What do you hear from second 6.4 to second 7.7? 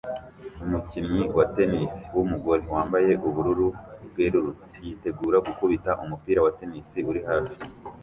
wa tennis uri hafi